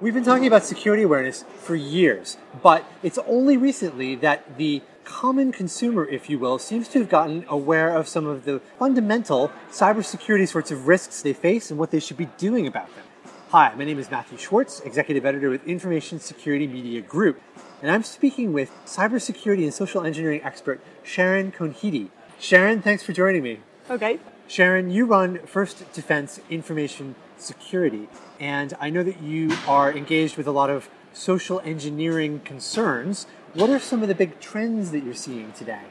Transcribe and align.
We've 0.00 0.14
been 0.14 0.22
talking 0.22 0.46
about 0.46 0.64
security 0.64 1.02
awareness 1.02 1.42
for 1.58 1.74
years, 1.74 2.36
but 2.62 2.84
it's 3.02 3.18
only 3.26 3.56
recently 3.56 4.14
that 4.14 4.56
the 4.56 4.80
common 5.02 5.50
consumer, 5.50 6.06
if 6.06 6.30
you 6.30 6.38
will, 6.38 6.60
seems 6.60 6.86
to 6.90 7.00
have 7.00 7.08
gotten 7.08 7.44
aware 7.48 7.96
of 7.96 8.06
some 8.06 8.24
of 8.24 8.44
the 8.44 8.60
fundamental 8.78 9.50
cybersecurity 9.72 10.46
sorts 10.46 10.70
of 10.70 10.86
risks 10.86 11.20
they 11.20 11.32
face 11.32 11.72
and 11.72 11.80
what 11.80 11.90
they 11.90 11.98
should 11.98 12.16
be 12.16 12.28
doing 12.38 12.64
about 12.64 12.94
them. 12.94 13.04
Hi, 13.50 13.74
my 13.74 13.82
name 13.82 13.98
is 13.98 14.08
Matthew 14.08 14.38
Schwartz, 14.38 14.78
Executive 14.82 15.26
Editor 15.26 15.50
with 15.50 15.66
Information 15.66 16.20
Security 16.20 16.68
Media 16.68 17.00
Group, 17.00 17.42
and 17.82 17.90
I'm 17.90 18.04
speaking 18.04 18.52
with 18.52 18.70
cybersecurity 18.86 19.64
and 19.64 19.74
social 19.74 20.04
engineering 20.04 20.42
expert 20.44 20.80
Sharon 21.02 21.50
Conheady. 21.50 22.10
Sharon, 22.38 22.82
thanks 22.82 23.02
for 23.02 23.12
joining 23.12 23.42
me. 23.42 23.58
Okay. 23.90 24.20
Sharon, 24.46 24.90
you 24.90 25.06
run 25.06 25.40
First 25.44 25.92
Defense 25.92 26.38
Information 26.48 27.16
Security, 27.38 28.08
and 28.40 28.74
I 28.80 28.90
know 28.90 29.04
that 29.04 29.22
you 29.22 29.56
are 29.68 29.92
engaged 29.92 30.36
with 30.36 30.48
a 30.48 30.50
lot 30.50 30.70
of 30.70 30.88
social 31.12 31.60
engineering 31.60 32.40
concerns. 32.44 33.26
What 33.54 33.70
are 33.70 33.78
some 33.78 34.02
of 34.02 34.08
the 34.08 34.14
big 34.14 34.40
trends 34.40 34.90
that 34.90 35.04
you're 35.04 35.14
seeing 35.14 35.52
today? 35.52 35.82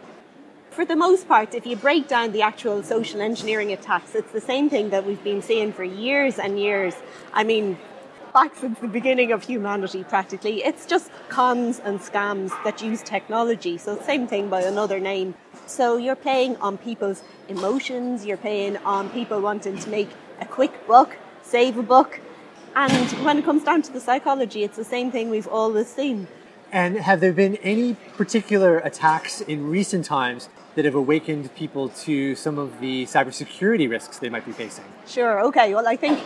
For 0.71 0.83
the 0.83 0.97
most 0.97 1.25
part, 1.25 1.55
if 1.55 1.65
you 1.65 1.77
break 1.77 2.09
down 2.09 2.33
the 2.33 2.41
actual 2.41 2.83
social 2.83 3.21
engineering 3.21 3.71
attacks, 3.71 4.13
it's 4.13 4.31
the 4.33 4.41
same 4.41 4.69
thing 4.69 4.89
that 4.89 5.05
we've 5.05 5.23
been 5.23 5.41
seeing 5.41 5.71
for 5.71 5.85
years 5.85 6.37
and 6.37 6.59
years. 6.59 6.95
I 7.33 7.45
mean, 7.45 7.77
back 8.33 8.53
since 8.55 8.77
the 8.79 8.87
beginning 8.89 9.31
of 9.31 9.43
humanity, 9.43 10.03
practically. 10.03 10.63
It's 10.63 10.85
just 10.85 11.09
cons 11.29 11.79
and 11.79 11.99
scams 11.99 12.51
that 12.65 12.81
use 12.81 13.01
technology. 13.01 13.77
So, 13.77 13.99
same 14.01 14.27
thing 14.27 14.49
by 14.49 14.61
another 14.61 14.99
name. 14.99 15.33
So, 15.65 15.95
you're 15.95 16.15
playing 16.15 16.57
on 16.57 16.77
people's 16.77 17.23
emotions, 17.47 18.25
you're 18.25 18.37
playing 18.37 18.77
on 18.77 19.09
people 19.09 19.39
wanting 19.41 19.77
to 19.79 19.89
make 19.89 20.09
a 20.39 20.45
quick 20.45 20.85
buck, 20.87 21.17
save 21.47 21.77
a 21.77 21.83
book. 21.83 22.19
And 22.75 23.09
when 23.25 23.39
it 23.39 23.45
comes 23.45 23.63
down 23.63 23.81
to 23.83 23.91
the 23.91 23.99
psychology, 23.99 24.63
it's 24.63 24.77
the 24.77 24.83
same 24.83 25.11
thing 25.11 25.29
we've 25.29 25.47
always 25.47 25.87
seen. 25.87 26.27
And 26.71 26.97
have 26.97 27.21
there 27.21 27.31
been 27.31 27.55
any 27.57 27.95
particular 28.17 28.79
attacks 28.79 29.39
in 29.39 29.69
recent 29.69 30.05
times 30.05 30.49
that 30.75 30.83
have 30.85 30.95
awakened 30.95 31.55
people 31.55 31.89
to 31.89 32.35
some 32.35 32.59
of 32.59 32.79
the 32.81 33.05
cybersecurity 33.05 33.89
risks 33.89 34.19
they 34.19 34.29
might 34.29 34.45
be 34.45 34.51
facing? 34.51 34.83
Sure, 35.07 35.43
okay. 35.45 35.73
Well, 35.73 35.87
I 35.87 35.95
think 35.95 36.19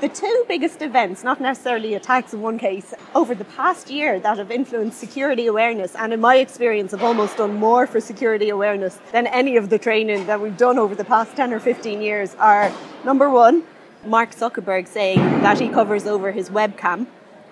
the 0.00 0.08
two 0.08 0.44
biggest 0.46 0.80
events, 0.80 1.24
not 1.24 1.40
necessarily 1.40 1.94
attacks 1.94 2.32
in 2.32 2.40
one 2.40 2.58
case, 2.58 2.94
over 3.14 3.34
the 3.34 3.44
past 3.44 3.90
year 3.90 4.20
that 4.20 4.38
have 4.38 4.50
influenced 4.50 4.98
security 4.98 5.46
awareness, 5.46 5.94
and 5.96 6.12
in 6.12 6.20
my 6.20 6.36
experience, 6.36 6.92
have 6.92 7.02
almost 7.02 7.36
done 7.36 7.54
more 7.54 7.86
for 7.86 8.00
security 8.00 8.48
awareness 8.48 8.98
than 9.12 9.26
any 9.26 9.56
of 9.56 9.68
the 9.68 9.78
training 9.78 10.24
that 10.26 10.40
we've 10.40 10.56
done 10.56 10.78
over 10.78 10.94
the 10.94 11.04
past 11.04 11.36
10 11.36 11.52
or 11.52 11.60
15 11.60 12.00
years, 12.00 12.34
are 12.36 12.72
number 13.04 13.28
one, 13.28 13.64
Mark 14.04 14.34
Zuckerberg 14.34 14.86
saying 14.86 15.18
that 15.42 15.60
he 15.60 15.68
covers 15.68 16.06
over 16.06 16.30
his 16.32 16.50
webcam 16.50 17.06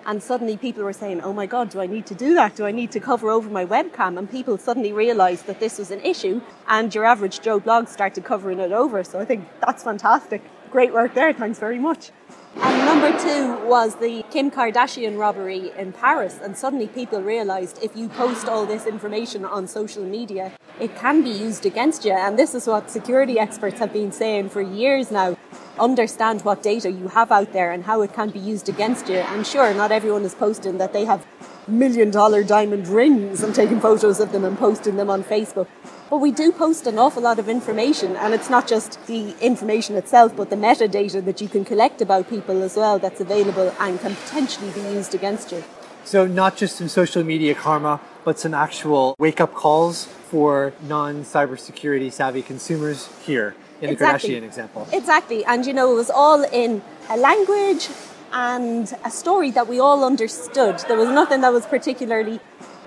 and 0.07 0.23
suddenly 0.23 0.55
people 0.55 0.83
were 0.83 0.93
saying, 0.93 1.19
oh 1.21 1.33
my 1.33 1.45
God, 1.45 1.69
do 1.69 1.81
I 1.81 1.85
need 1.85 2.05
to 2.05 2.15
do 2.15 2.33
that? 2.35 2.55
Do 2.55 2.65
I 2.65 2.71
need 2.71 2.91
to 2.91 2.99
cover 3.01 3.29
over 3.29 3.49
my 3.49 3.65
webcam? 3.65 4.17
And 4.17 4.31
people 4.31 4.57
suddenly 4.57 4.93
realized 4.93 5.47
that 5.47 5.59
this 5.59 5.77
was 5.77 5.91
an 5.91 5.99
issue, 5.99 6.39
and 6.69 6.95
your 6.95 7.03
average 7.03 7.41
Joe 7.41 7.59
blog 7.59 7.89
started 7.89 8.23
covering 8.23 8.59
it 8.59 8.71
over. 8.71 9.03
So 9.03 9.19
I 9.19 9.25
think 9.25 9.45
that's 9.59 9.83
fantastic. 9.83 10.41
Great 10.71 10.93
work 10.93 11.13
there. 11.13 11.33
Thanks 11.33 11.59
very 11.59 11.77
much. 11.77 12.11
And 12.55 12.85
number 12.85 13.19
two 13.19 13.67
was 13.67 13.95
the 13.95 14.23
Kim 14.31 14.49
Kardashian 14.49 15.19
robbery 15.19 15.71
in 15.77 15.91
Paris. 15.91 16.39
And 16.41 16.57
suddenly 16.57 16.87
people 16.87 17.21
realized 17.21 17.83
if 17.83 17.93
you 17.95 18.07
post 18.07 18.47
all 18.47 18.65
this 18.65 18.85
information 18.85 19.43
on 19.43 19.67
social 19.67 20.03
media, 20.03 20.53
it 20.79 20.95
can 20.95 21.21
be 21.21 21.31
used 21.31 21.65
against 21.65 22.05
you. 22.05 22.13
And 22.13 22.39
this 22.39 22.55
is 22.55 22.65
what 22.65 22.89
security 22.89 23.37
experts 23.37 23.79
have 23.79 23.91
been 23.91 24.13
saying 24.13 24.49
for 24.49 24.61
years 24.61 25.11
now 25.11 25.35
understand 25.79 26.41
what 26.41 26.61
data 26.63 26.91
you 26.91 27.07
have 27.09 27.31
out 27.31 27.53
there 27.53 27.71
and 27.71 27.83
how 27.83 28.01
it 28.01 28.13
can 28.13 28.29
be 28.29 28.39
used 28.39 28.69
against 28.69 29.07
you. 29.09 29.17
And 29.17 29.45
sure, 29.45 29.73
not 29.73 29.91
everyone 29.91 30.23
is 30.23 30.35
posting 30.35 30.77
that 30.77 30.93
they 30.93 31.05
have 31.05 31.25
million 31.67 32.09
dollar 32.11 32.43
diamond 32.43 32.87
rings 32.87 33.43
and 33.43 33.53
taking 33.53 33.79
photos 33.79 34.19
of 34.19 34.31
them 34.31 34.45
and 34.45 34.57
posting 34.57 34.95
them 34.95 35.09
on 35.09 35.23
Facebook. 35.23 35.67
But 36.09 36.17
we 36.19 36.31
do 36.31 36.51
post 36.51 36.87
an 36.87 36.97
awful 36.97 37.23
lot 37.23 37.37
of 37.37 37.49
information, 37.49 38.15
and 38.15 38.33
it's 38.33 38.49
not 38.49 38.65
just 38.67 39.05
the 39.07 39.35
information 39.41 39.95
itself, 39.95 40.33
but 40.35 40.49
the 40.49 40.55
metadata 40.55 41.23
that 41.25 41.41
you 41.41 41.49
can 41.49 41.65
collect 41.65 42.01
about 42.01 42.29
people 42.29 42.63
as 42.63 42.77
well 42.77 42.97
that's 42.97 43.19
available 43.19 43.73
and 43.79 43.99
can 43.99 44.15
potentially 44.15 44.71
be 44.71 44.81
used 44.81 45.13
against 45.13 45.51
you. 45.51 45.63
So, 46.05 46.25
not 46.25 46.55
just 46.55 46.77
some 46.77 46.87
social 46.87 47.23
media 47.25 47.53
karma, 47.53 47.99
but 48.23 48.39
some 48.39 48.53
actual 48.53 49.15
wake 49.19 49.41
up 49.41 49.53
calls 49.53 50.05
for 50.05 50.73
non 50.87 51.25
cybersecurity 51.25 52.11
savvy 52.11 52.41
consumers 52.41 53.09
here 53.25 53.55
in 53.81 53.89
exactly. 53.89 54.29
the 54.29 54.35
Kardashian 54.35 54.43
example. 54.43 54.87
Exactly. 54.91 55.45
And 55.45 55.65
you 55.65 55.73
know, 55.73 55.91
it 55.91 55.95
was 55.95 56.09
all 56.09 56.43
in 56.43 56.81
a 57.09 57.17
language 57.17 57.89
and 58.33 58.93
a 59.05 59.11
story 59.11 59.51
that 59.51 59.67
we 59.67 59.79
all 59.79 60.03
understood. 60.03 60.79
There 60.87 60.97
was 60.97 61.09
nothing 61.09 61.41
that 61.41 61.53
was 61.53 61.65
particularly 61.65 62.39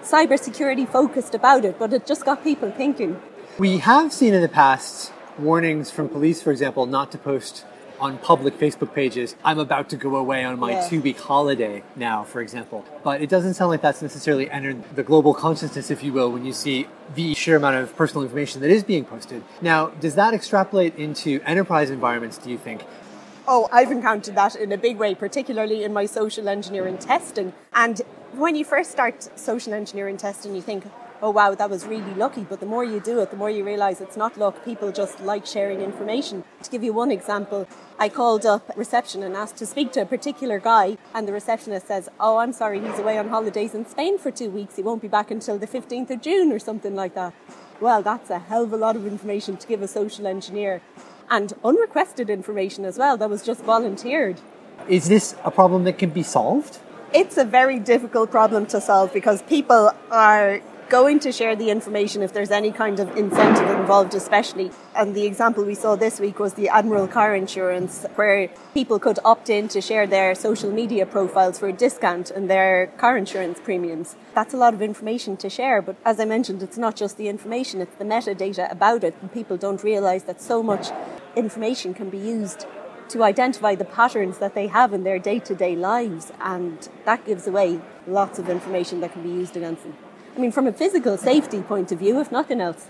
cybersecurity 0.02 0.88
focused 0.88 1.34
about 1.34 1.64
it, 1.64 1.78
but 1.78 1.92
it 1.92 2.06
just 2.06 2.24
got 2.24 2.42
people 2.42 2.70
thinking. 2.70 3.20
We 3.58 3.78
have 3.78 4.12
seen 4.12 4.34
in 4.34 4.42
the 4.42 4.48
past 4.48 5.12
warnings 5.38 5.90
from 5.90 6.08
police, 6.08 6.42
for 6.42 6.50
example, 6.50 6.86
not 6.86 7.10
to 7.12 7.18
post 7.18 7.64
on 8.00 8.18
public 8.18 8.58
Facebook 8.58 8.94
pages, 8.94 9.36
I'm 9.44 9.58
about 9.58 9.90
to 9.90 9.96
go 9.96 10.16
away 10.16 10.44
on 10.44 10.58
my 10.58 10.72
yeah. 10.72 10.88
two 10.88 11.00
week 11.00 11.18
holiday 11.18 11.82
now, 11.96 12.24
for 12.24 12.40
example. 12.40 12.84
But 13.04 13.20
it 13.20 13.28
doesn't 13.28 13.54
sound 13.54 13.70
like 13.70 13.82
that's 13.82 14.02
necessarily 14.02 14.50
entered 14.50 14.82
the 14.96 15.02
global 15.02 15.34
consciousness, 15.34 15.90
if 15.90 16.02
you 16.02 16.12
will, 16.12 16.30
when 16.32 16.44
you 16.44 16.52
see 16.52 16.86
the 17.14 17.34
sheer 17.34 17.56
amount 17.56 17.76
of 17.76 17.94
personal 17.96 18.22
information 18.22 18.60
that 18.62 18.70
is 18.70 18.82
being 18.82 19.04
posted. 19.04 19.42
Now, 19.60 19.88
does 19.88 20.14
that 20.14 20.34
extrapolate 20.34 20.96
into 20.96 21.40
enterprise 21.44 21.90
environments, 21.90 22.38
do 22.38 22.50
you 22.50 22.58
think? 22.58 22.84
Oh, 23.46 23.68
I've 23.72 23.90
encountered 23.90 24.36
that 24.36 24.54
in 24.54 24.70
a 24.72 24.78
big 24.78 24.96
way, 24.96 25.14
particularly 25.14 25.82
in 25.82 25.92
my 25.92 26.06
social 26.06 26.48
engineering 26.48 26.98
testing. 26.98 27.52
And 27.72 28.00
when 28.32 28.54
you 28.54 28.64
first 28.64 28.90
start 28.90 29.28
social 29.38 29.74
engineering 29.74 30.16
testing, 30.16 30.54
you 30.54 30.62
think, 30.62 30.84
oh 31.22 31.30
wow, 31.30 31.54
that 31.54 31.70
was 31.70 31.86
really 31.86 32.14
lucky. 32.14 32.42
But 32.42 32.60
the 32.60 32.66
more 32.66 32.84
you 32.84 33.00
do 33.00 33.20
it, 33.20 33.30
the 33.30 33.36
more 33.36 33.50
you 33.50 33.64
realize 33.64 34.00
it's 34.00 34.16
not 34.16 34.38
luck. 34.38 34.64
People 34.64 34.92
just 34.92 35.20
like 35.20 35.46
sharing 35.46 35.80
information. 35.80 36.44
To 36.62 36.70
give 36.70 36.82
you 36.82 36.92
one 36.92 37.10
example, 37.10 37.66
I 37.98 38.08
called 38.08 38.46
up 38.46 38.70
reception 38.76 39.22
and 39.22 39.36
asked 39.36 39.56
to 39.58 39.66
speak 39.66 39.92
to 39.92 40.02
a 40.02 40.06
particular 40.06 40.58
guy, 40.58 40.98
and 41.14 41.28
the 41.28 41.32
receptionist 41.32 41.86
says, 41.86 42.08
oh, 42.18 42.38
I'm 42.38 42.52
sorry, 42.52 42.80
he's 42.80 42.98
away 42.98 43.18
on 43.18 43.28
holidays 43.28 43.74
in 43.74 43.86
Spain 43.86 44.18
for 44.18 44.30
two 44.30 44.50
weeks. 44.50 44.76
He 44.76 44.82
won't 44.82 45.02
be 45.02 45.08
back 45.08 45.30
until 45.30 45.58
the 45.58 45.66
15th 45.66 46.10
of 46.10 46.22
June 46.22 46.52
or 46.52 46.58
something 46.58 46.94
like 46.94 47.14
that. 47.14 47.34
Well, 47.80 48.02
that's 48.02 48.30
a 48.30 48.38
hell 48.38 48.64
of 48.64 48.72
a 48.72 48.76
lot 48.76 48.96
of 48.96 49.06
information 49.06 49.56
to 49.56 49.66
give 49.66 49.82
a 49.82 49.88
social 49.88 50.26
engineer. 50.26 50.82
And 51.30 51.52
unrequested 51.64 52.28
information 52.28 52.84
as 52.84 52.98
well, 52.98 53.16
that 53.16 53.30
was 53.30 53.42
just 53.42 53.62
volunteered. 53.62 54.40
Is 54.88 55.08
this 55.08 55.36
a 55.44 55.50
problem 55.50 55.84
that 55.84 55.98
can 55.98 56.10
be 56.10 56.22
solved? 56.22 56.78
It's 57.12 57.36
a 57.38 57.44
very 57.44 57.78
difficult 57.78 58.30
problem 58.30 58.66
to 58.66 58.80
solve 58.80 59.12
because 59.12 59.42
people 59.42 59.92
are 60.10 60.60
going 60.90 61.20
to 61.20 61.30
share 61.30 61.54
the 61.54 61.70
information 61.70 62.20
if 62.20 62.32
there's 62.32 62.50
any 62.50 62.72
kind 62.72 62.98
of 62.98 63.16
incentive 63.16 63.70
involved, 63.70 64.12
especially. 64.12 64.72
And 64.96 65.14
the 65.14 65.24
example 65.24 65.64
we 65.64 65.76
saw 65.76 65.94
this 65.94 66.18
week 66.18 66.40
was 66.40 66.54
the 66.54 66.68
Admiral 66.68 67.06
car 67.06 67.34
insurance, 67.34 68.04
where 68.16 68.48
people 68.74 68.98
could 68.98 69.20
opt 69.24 69.48
in 69.48 69.68
to 69.68 69.80
share 69.80 70.06
their 70.08 70.34
social 70.34 70.72
media 70.72 71.06
profiles 71.06 71.60
for 71.60 71.68
a 71.68 71.72
discount 71.72 72.32
in 72.32 72.48
their 72.48 72.88
car 72.98 73.16
insurance 73.16 73.60
premiums. 73.60 74.16
That's 74.34 74.52
a 74.52 74.56
lot 74.56 74.74
of 74.74 74.82
information 74.82 75.36
to 75.38 75.48
share, 75.48 75.80
but 75.80 75.96
as 76.04 76.18
I 76.18 76.24
mentioned, 76.24 76.60
it's 76.60 76.76
not 76.76 76.96
just 76.96 77.16
the 77.16 77.28
information, 77.28 77.80
it's 77.80 77.96
the 77.96 78.04
metadata 78.04 78.70
about 78.70 79.04
it. 79.04 79.14
And 79.20 79.32
people 79.32 79.56
don't 79.56 79.84
realize 79.84 80.24
that 80.24 80.42
so 80.42 80.60
much 80.60 80.88
information 81.36 81.94
can 81.94 82.10
be 82.10 82.18
used 82.18 82.66
to 83.10 83.22
identify 83.22 83.76
the 83.76 83.84
patterns 83.84 84.38
that 84.38 84.54
they 84.54 84.66
have 84.66 84.92
in 84.92 85.04
their 85.04 85.20
day 85.20 85.38
to 85.38 85.54
day 85.54 85.76
lives, 85.76 86.32
and 86.40 86.88
that 87.04 87.24
gives 87.24 87.46
away 87.46 87.80
lots 88.08 88.40
of 88.40 88.48
information 88.48 89.00
that 89.00 89.12
can 89.12 89.22
be 89.22 89.30
used 89.30 89.56
against 89.56 89.84
them. 89.84 89.96
I 90.36 90.38
mean, 90.38 90.52
from 90.52 90.66
a 90.66 90.72
physical 90.72 91.16
safety 91.16 91.60
point 91.60 91.90
of 91.92 91.98
view, 91.98 92.20
if 92.20 92.30
nothing 92.30 92.60
else. 92.60 92.86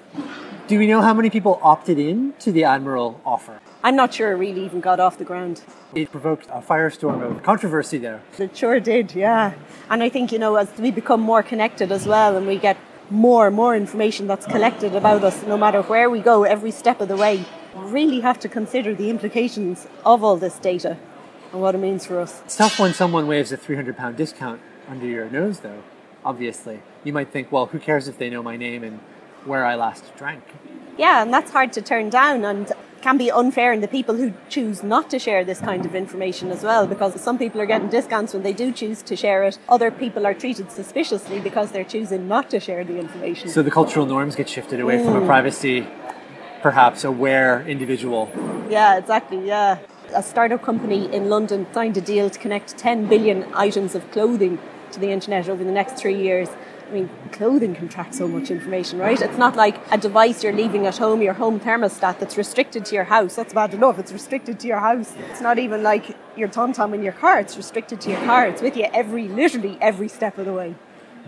Do 0.68 0.78
we 0.78 0.86
know 0.86 1.00
how 1.00 1.14
many 1.14 1.30
people 1.30 1.58
opted 1.62 1.98
in 1.98 2.34
to 2.40 2.52
the 2.52 2.64
Admiral 2.64 3.20
offer? 3.24 3.60
I'm 3.82 3.96
not 3.96 4.12
sure 4.12 4.30
it 4.30 4.36
really 4.36 4.64
even 4.64 4.80
got 4.80 5.00
off 5.00 5.18
the 5.18 5.24
ground. 5.24 5.62
It 5.94 6.12
provoked 6.12 6.46
a 6.46 6.60
firestorm 6.60 7.22
of 7.22 7.42
controversy 7.42 7.98
there. 7.98 8.22
It 8.38 8.56
sure 8.56 8.78
did, 8.78 9.14
yeah. 9.14 9.54
And 9.88 10.02
I 10.02 10.10
think, 10.10 10.32
you 10.32 10.38
know, 10.38 10.56
as 10.56 10.68
we 10.78 10.90
become 10.90 11.20
more 11.20 11.42
connected 11.42 11.90
as 11.90 12.06
well 12.06 12.36
and 12.36 12.46
we 12.46 12.56
get 12.56 12.76
more 13.08 13.48
and 13.48 13.56
more 13.56 13.74
information 13.74 14.26
that's 14.26 14.46
collected 14.46 14.94
about 14.94 15.24
us, 15.24 15.42
no 15.44 15.56
matter 15.56 15.82
where 15.82 16.08
we 16.10 16.20
go, 16.20 16.44
every 16.44 16.70
step 16.70 17.00
of 17.00 17.08
the 17.08 17.16
way, 17.16 17.44
we 17.74 17.90
really 17.90 18.20
have 18.20 18.38
to 18.40 18.48
consider 18.48 18.94
the 18.94 19.08
implications 19.10 19.88
of 20.04 20.22
all 20.22 20.36
this 20.36 20.58
data 20.58 20.98
and 21.52 21.60
what 21.60 21.74
it 21.74 21.78
means 21.78 22.04
for 22.04 22.20
us. 22.20 22.42
It's 22.44 22.56
tough 22.56 22.78
when 22.78 22.92
someone 22.92 23.26
waves 23.26 23.50
a 23.50 23.56
300 23.56 23.96
pound 23.96 24.16
discount 24.16 24.60
under 24.88 25.06
your 25.06 25.28
nose, 25.30 25.60
though 25.60 25.82
obviously. 26.24 26.80
You 27.04 27.12
might 27.12 27.30
think, 27.30 27.50
well, 27.50 27.66
who 27.66 27.78
cares 27.78 28.08
if 28.08 28.18
they 28.18 28.30
know 28.30 28.42
my 28.42 28.56
name 28.56 28.84
and 28.84 29.00
where 29.44 29.64
I 29.64 29.74
last 29.74 30.04
drank? 30.16 30.42
Yeah, 30.98 31.22
and 31.22 31.32
that's 31.32 31.50
hard 31.50 31.72
to 31.74 31.82
turn 31.82 32.10
down 32.10 32.44
and 32.44 32.72
can 33.00 33.16
be 33.16 33.30
unfair 33.30 33.72
in 33.72 33.80
the 33.80 33.88
people 33.88 34.14
who 34.16 34.34
choose 34.50 34.82
not 34.82 35.08
to 35.08 35.18
share 35.18 35.42
this 35.42 35.60
kind 35.60 35.86
of 35.86 35.94
information 35.94 36.50
as 36.50 36.62
well 36.62 36.86
because 36.86 37.18
some 37.18 37.38
people 37.38 37.58
are 37.60 37.66
getting 37.66 37.88
discounts 37.88 38.34
when 38.34 38.42
they 38.42 38.52
do 38.52 38.70
choose 38.70 39.00
to 39.02 39.16
share 39.16 39.42
it. 39.44 39.58
Other 39.68 39.90
people 39.90 40.26
are 40.26 40.34
treated 40.34 40.70
suspiciously 40.70 41.40
because 41.40 41.72
they're 41.72 41.84
choosing 41.84 42.28
not 42.28 42.50
to 42.50 42.60
share 42.60 42.84
the 42.84 42.98
information. 42.98 43.48
So 43.48 43.62
the 43.62 43.70
cultural 43.70 44.04
norms 44.04 44.36
get 44.36 44.48
shifted 44.48 44.80
away 44.80 44.98
mm. 44.98 45.04
from 45.04 45.16
a 45.16 45.20
mm. 45.20 45.26
privacy 45.26 45.86
perhaps 46.60 47.04
aware 47.04 47.66
individual. 47.66 48.30
Yeah, 48.68 48.98
exactly, 48.98 49.46
yeah. 49.46 49.78
A 50.14 50.22
startup 50.22 50.62
company 50.62 51.12
in 51.12 51.30
London 51.30 51.66
signed 51.72 51.96
a 51.96 52.00
deal 52.00 52.28
to 52.28 52.38
connect 52.38 52.76
10 52.76 53.06
billion 53.06 53.46
items 53.54 53.94
of 53.94 54.10
clothing 54.10 54.58
to 54.92 55.00
the 55.00 55.10
internet 55.10 55.48
over 55.48 55.62
the 55.64 55.72
next 55.72 55.96
three 55.96 56.16
years. 56.20 56.48
I 56.88 56.92
mean, 56.92 57.08
clothing 57.30 57.74
can 57.76 57.88
track 57.88 58.12
so 58.12 58.26
much 58.26 58.50
information, 58.50 58.98
right? 58.98 59.20
It's 59.20 59.38
not 59.38 59.54
like 59.54 59.76
a 59.92 59.98
device 59.98 60.42
you're 60.42 60.52
leaving 60.52 60.86
at 60.86 60.98
home, 60.98 61.22
your 61.22 61.34
home 61.34 61.60
thermostat 61.60 62.18
that's 62.18 62.36
restricted 62.36 62.84
to 62.86 62.96
your 62.96 63.04
house. 63.04 63.36
That's 63.36 63.54
bad 63.54 63.72
enough. 63.74 64.00
It's 64.00 64.12
restricted 64.12 64.58
to 64.60 64.66
your 64.66 64.80
house. 64.80 65.14
It's 65.30 65.40
not 65.40 65.60
even 65.60 65.84
like 65.84 66.16
your 66.36 66.48
tom-tom 66.48 66.92
in 66.94 67.02
your 67.04 67.12
car. 67.12 67.38
It's 67.38 67.56
restricted 67.56 68.00
to 68.02 68.10
your 68.10 68.18
car. 68.22 68.48
It's 68.48 68.60
with 68.60 68.76
you 68.76 68.86
every, 68.92 69.28
literally 69.28 69.78
every 69.80 70.08
step 70.08 70.36
of 70.36 70.46
the 70.46 70.52
way. 70.52 70.74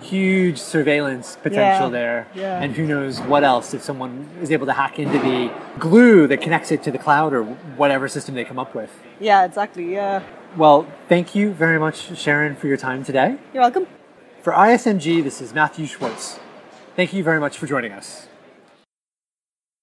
Huge 0.00 0.58
surveillance 0.58 1.36
potential 1.36 1.86
Yeah, 1.86 1.90
there. 1.90 2.28
yeah. 2.34 2.60
And 2.60 2.74
who 2.74 2.84
knows 2.84 3.20
what 3.20 3.44
else 3.44 3.72
if 3.72 3.82
someone 3.82 4.28
is 4.40 4.50
able 4.50 4.66
to 4.66 4.72
hack 4.72 4.98
into 4.98 5.18
the 5.18 5.52
glue 5.78 6.26
that 6.26 6.40
connects 6.40 6.72
it 6.72 6.82
to 6.84 6.90
the 6.90 6.98
cloud 6.98 7.32
or 7.32 7.44
whatever 7.44 8.08
system 8.08 8.34
they 8.34 8.44
come 8.44 8.58
up 8.58 8.74
with. 8.74 8.90
Yeah, 9.20 9.44
exactly. 9.44 9.92
Yeah. 9.92 10.22
Well, 10.56 10.86
thank 11.08 11.34
you 11.34 11.52
very 11.52 11.78
much, 11.78 12.18
Sharon, 12.18 12.56
for 12.56 12.66
your 12.66 12.76
time 12.76 13.04
today. 13.04 13.38
You're 13.54 13.62
welcome. 13.62 13.86
For 14.42 14.52
ISMG, 14.52 15.22
this 15.24 15.40
is 15.40 15.54
Matthew 15.54 15.86
Schwartz. 15.86 16.38
Thank 16.94 17.14
you 17.14 17.24
very 17.24 17.40
much 17.40 17.56
for 17.56 17.66
joining 17.66 17.92
us. 17.92 18.28